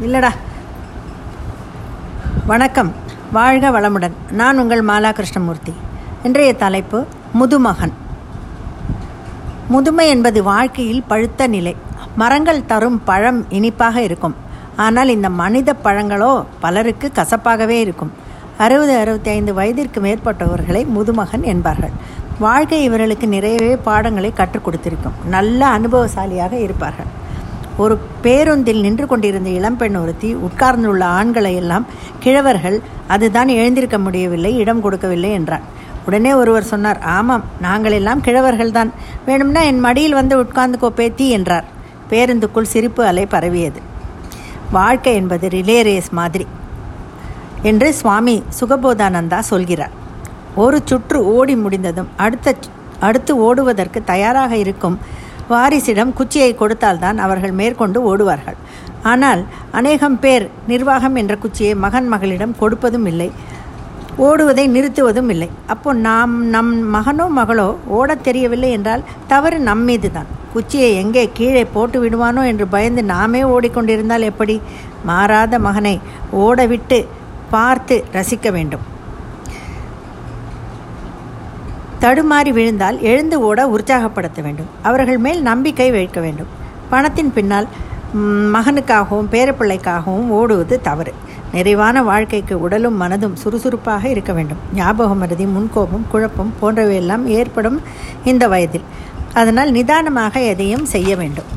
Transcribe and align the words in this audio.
இல்லைடா. 0.00 0.30
வணக்கம். 2.46 2.92
வாழ்க 3.32 3.70
வளமுடன். 3.70 4.12
நான் 4.30 4.58
உங்கள் 4.58 4.84
மாலா 4.84 5.12
கிருஷ்ணமூர்த்தி 5.12 5.74
இன்றைய 6.22 6.54
தலைப்பு 6.54 7.04
முதுமகன். 7.32 7.92
முதுமை 9.68 10.08
என்பது 10.08 10.42
வாழ்க்கையில் 10.42 11.02
பழுத்த 11.02 11.46
நிலை. 11.46 11.76
மரங்கள் 12.16 12.66
தரும் 12.66 13.04
பழம் 13.04 13.50
இனிப்பாக 13.50 14.02
இருக்கும். 14.02 14.34
ஆனால் 14.76 15.08
இந்த 15.08 15.30
மனித 15.30 15.76
பழங்களோ 15.84 16.44
பலருக்கு 16.60 17.12
கசப்பாகவே 17.14 17.80
இருக்கும். 17.80 18.12
அறுபது 18.58 18.96
அறுபத்தி 18.96 19.30
ஐந்து 19.30 19.54
வயதிற்கு 19.54 20.00
மேற்பட்டவர்களை 20.00 20.86
முதுமகன் 20.86 21.42
என்பார்கள். 21.42 21.90
வாழ்க்கை 22.38 22.82
இவர்களுக்கு 22.82 23.28
நிறையவே 23.28 23.76
பாடங்களை 23.76 24.32
கற்றுக் 24.32 24.64
கொடுத்திருக்கும். 24.64 25.12
நல்ல 25.26 25.78
அனுபவசாலியாக 25.78 26.52
இருப்பார்கள். 26.52 27.18
ஒரு 27.80 27.94
பேருந்தில் 28.22 28.80
நின்று 28.80 29.06
கொண்டிருந்த 29.06 29.48
இளம்பெண் 29.48 29.96
ஒருத்தி 29.96 30.30
உட்கார்ந்துள்ள 30.36 31.02
ஆண்களை 31.18 31.52
எல்லாம் 31.54 31.86
கிழவர்கள் 32.24 32.78
அதுதான் 33.08 33.48
எழுந்திருக்க 33.48 33.98
முடியவில்லை 33.98 34.52
இடம் 34.56 34.80
கொடுக்கவில்லை 34.80 35.30
என்றார் 35.30 35.66
உடனே 36.06 36.32
ஒருவர் 36.34 36.70
சொன்னார் 36.72 37.00
ஆமாம் 37.16 37.44
நாங்கள் 37.60 37.92
எல்லாம் 37.92 38.22
கிழவர்கள்தான் 38.22 38.90
வேணும்னா 39.26 39.60
என் 39.62 39.80
மடியில் 39.80 40.12
வந்து 40.12 40.38
உட்கார்ந்து 40.38 40.92
பேத்தி 40.92 41.26
என்றார். 41.30 41.66
பேருந்துக்குள் 42.10 42.70
சிரிப்பு 42.72 43.02
அலை 43.04 43.24
பரவியது. 43.26 43.80
வாழ்க்கை 44.72 45.12
என்பது 45.14 45.48
ரிலே 45.48 45.78
ரேஸ் 45.82 46.10
மாதிரி 46.10 46.46
என்று 47.62 47.88
சுவாமி 47.94 48.36
சுகபோதானந்தா 48.60 49.38
சொல்கிறார். 49.50 49.94
ஒரு 50.54 50.78
சுற்று 50.84 51.18
ஓடி 51.34 51.56
முடிந்ததும் 51.56 52.08
அடுத்த 52.16 52.54
அடுத்து 53.00 53.32
ஓடுவதற்கு 53.38 54.00
தயாராக 54.04 54.52
இருக்கும் 54.56 54.96
வாரிசிடம் 55.52 56.16
குச்சியை 56.18 56.50
கொடுத்தால்தான் 56.54 57.18
அவர்கள் 57.26 57.54
மேற்கொண்டு 57.60 57.98
ஓடுவார்கள். 58.10 58.58
ஆனால் 59.12 59.42
அநேகம் 59.78 60.18
பேர் 60.24 60.44
நிர்வாகம் 60.72 61.16
என்ற 61.20 61.34
குச்சியை 61.44 61.74
மகன் 61.84 62.08
மகளிடம் 62.12 62.58
கொடுப்பதும் 62.62 63.06
இல்லை. 63.12 63.28
ஓடுவதை 64.26 64.64
நிறுத்துவதும் 64.74 65.30
இல்லை. 65.34 65.48
அப்போ 65.72 65.90
நாம் 66.08 66.34
நம் 66.54 66.72
மகனோ 66.94 67.26
மகளோ 67.38 67.68
ஓடத் 67.98 68.24
தெரியவில்லை 68.26 68.70
என்றால் 68.76 69.06
தவறு 69.32 69.58
நம் 69.68 69.84
மீது 69.90 70.10
தான் 70.16 70.30
குச்சியை 70.54 70.90
எங்கே 71.02 71.24
கீழே 71.38 71.64
போட்டு 71.74 71.98
விடுவானோ 72.04 72.42
என்று 72.50 72.66
பயந்து 72.74 73.02
நாமே 73.14 73.42
ஓடிக்கொண்டிருந்தால் 73.54 74.28
எப்படி? 74.30 74.56
மாறாத 75.10 75.58
மகனை 75.66 75.94
ஓடவிட்டு 76.44 76.98
பார்த்து 77.54 77.96
ரசிக்க 78.16 78.50
வேண்டும். 78.56 78.84
தடுமாறி 82.00 82.50
விழுந்தால் 82.50 83.00
எழுந்து 83.00 83.40
ஓட 83.40 83.66
உற்சாகப்படுத்த 83.66 84.42
வேண்டும். 84.42 84.66
அவர்கள் 84.82 85.18
மேல் 85.18 85.42
நம்பிக்கை 85.42 85.90
வைக்க 85.90 86.20
வேண்டும். 86.20 86.46
பணத்தின் 86.90 87.32
பின்னால் 87.32 87.66
மகனுக்காகவும் 88.54 89.28
பேரப்பிள்ளைக்காகவும் 89.30 90.28
ஓடுவது 90.28 90.80
தவறு. 90.80 91.12
நிறைவான 91.52 92.02
வாழ்க்கைக்கு 92.02 92.60
உடலும் 92.60 93.02
மனதும் 93.02 93.34
சுறுசுறுப்பாக 93.34 94.08
இருக்க 94.08 94.32
வேண்டும். 94.32 94.56
ஞாபக 94.74 95.14
மருதி 95.14 95.44
முன்கோபம் 95.44 96.06
குழப்பம் 96.08 96.54
போன்றவையெல்லாம் 96.62 97.24
ஏற்படும் 97.24 97.80
இந்த 98.24 98.48
வயதில். 98.48 98.86
அதனால் 99.34 99.70
நிதானமாக 99.70 100.40
எதையும் 100.40 100.84
செய்ய 100.84 101.16
வேண்டும். 101.16 101.48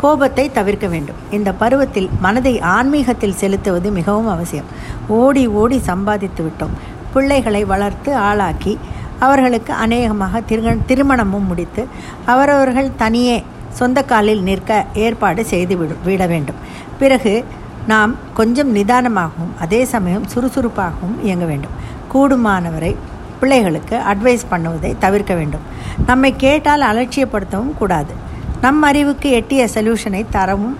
கோபத்தை 0.00 0.50
தவிர்க்க 0.50 0.86
வேண்டும். 0.86 1.18
இந்த 1.30 1.52
பருவத்தில் 1.52 2.08
மனதை 2.20 2.60
ஆன்மீகத்தில் 2.60 3.34
செலுத்துவது 3.34 3.90
மிகவும் 3.90 4.28
அவசியம். 4.28 4.64
ஓடி 5.08 5.46
ஓடி 5.46 5.78
சம்பாதித்து 5.78 6.44
விட்டோம். 6.44 6.74
பிள்ளைகளை 7.12 7.64
வளர்த்து 7.64 8.16
ஆளாக்கி 8.16 8.78
அவர்களுக்கு 9.20 9.72
அநேகமாக 9.72 10.40
திரு 10.40 10.76
திருமணமும் 10.88 11.46
முடித்து 11.46 11.86
அவரவர்கள் 12.26 12.90
தனியே 12.96 13.44
சொந்த 13.68 14.02
காலில் 14.02 14.42
நிற்க 14.42 14.84
ஏற்பாடு 14.94 15.44
செய்து 15.44 15.76
விடு 15.76 15.96
விட 16.04 16.26
வேண்டும். 16.26 16.60
பிறகு 16.98 17.44
நாம் 17.86 18.14
கொஞ்சம் 18.34 18.76
நிதானமாகவும் 18.76 19.52
அதே 19.60 19.84
சமயம் 19.84 20.26
சுறுசுறுப்பாகவும் 20.26 21.16
இயங்க 21.22 21.44
வேண்டும். 21.44 21.76
கூடுமானவரை 22.12 22.96
பிள்ளைகளுக்கு 23.40 23.96
அட்வைஸ் 24.12 24.46
பண்ணுவதை 24.50 24.90
தவிர்க்க 24.98 25.34
வேண்டும். 25.34 25.64
நம்மை 26.06 26.34
கேட்டால் 26.36 26.82
அலட்சியப்படுத்தவும் 26.82 27.76
கூடாது. 27.78 28.14
நம் 28.60 28.82
அறிவுக்கு 28.82 29.30
எட்டிய 29.30 29.68
சொல்யூஷனை 29.74 30.24
தரவும் 30.30 30.78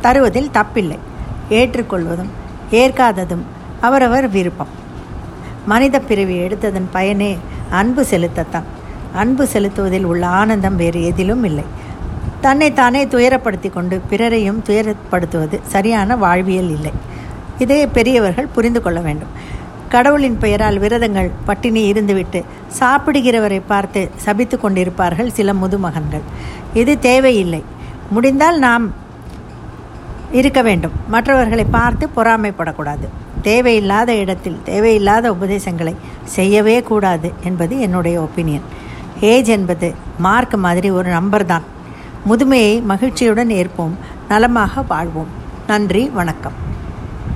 தருவதில் 0.00 0.50
தப்பில்லை. 0.54 0.98
ஏற்றுக்கொள்வதும் 1.50 2.30
ஏற்காததும் 2.70 3.44
அவரவர் 3.80 4.30
விருப்பம். 4.30 4.78
மனித 5.66 6.00
பிறவி 6.00 6.38
எடுத்ததன் 6.38 6.88
பயனே 6.90 7.38
அன்பு 7.70 8.06
செலுத்தத்தான். 8.10 8.62
அன்பு 9.14 9.46
செலுத்துவதில் 9.46 10.04
உள்ள 10.04 10.26
ஆனந்தம் 10.26 10.76
வேறு 10.76 11.04
எதிலும் 11.04 11.44
இல்லை. 11.44 11.64
தன்னை 12.40 12.72
தானே 12.72 13.04
துயரப்படுத்தி 13.04 13.70
கொண்டு 13.70 14.00
பிறரையும் 14.10 14.62
துயரப்படுத்துவது 14.66 15.60
சரியான 15.62 16.16
வாழ்வியல் 16.16 16.70
இல்லை. 16.70 16.92
இதை 17.58 17.86
பெரியவர்கள் 17.86 18.46
புரிந்து 18.46 18.82
கொள்ள 18.82 19.00
வேண்டும். 19.00 19.28
கடவுளின் 19.88 20.38
பெயரால் 20.38 20.78
விரதங்கள் 20.78 21.30
பட்டினி 21.44 21.92
இருந்துவிட்டு 21.92 22.44
சாப்பிடுகிறவரை 22.80 23.62
பார்த்து 23.66 24.10
சபித்து 24.16 24.58
கொண்டிருப்பார்கள் 24.62 25.26
சில 25.26 25.52
முதுமகன்கள். 25.52 26.22
இது 26.74 26.98
தேவையில்லை. 26.98 27.64
முடிந்தால் 28.10 28.58
நாம் 28.58 28.92
இருக்க 30.32 30.62
வேண்டும். 30.62 30.92
மற்றவர்களை 31.08 31.64
பார்த்து 31.64 32.08
பொறாமைப்படக்கூடாது. 32.16 33.08
தேவையில்லாத 33.42 34.14
இடத்தில் 34.14 34.58
தேவையில்லாத 34.64 35.32
உபதேசங்களை 35.32 35.96
செய்யவே 36.24 36.82
கூடாது 36.82 37.32
என்பது 37.44 37.80
என்னுடைய 37.80 38.20
ஒப்பீனியன் 38.20 38.66
ஏஜ் 39.20 39.48
என்பது 39.48 39.94
மார்க் 40.18 40.54
மாதிரி 40.54 40.90
ஒரு 40.90 41.08
நம்பர் 41.10 41.46
தான். 41.46 41.62
முதுமையை 42.28 42.82
மகிழ்ச்சியுடன் 42.82 43.48
ஏற்போம் 43.48 43.94
நலமாக 44.28 44.82
வாழ்வோம். 44.82 45.30
நன்றி 45.66 46.08
வணக்கம். 46.08 46.69